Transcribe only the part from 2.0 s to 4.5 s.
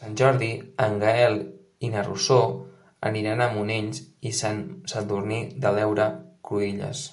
Rosó aniran a Monells i